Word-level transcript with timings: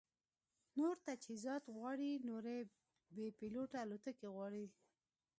نور 0.77 0.95
تجهیزات 1.07 1.63
غواړي، 1.75 2.11
نورې 2.29 2.57
بې 3.15 3.27
پیلوټه 3.39 3.77
الوتکې 3.83 4.27
غواړي 4.35 4.65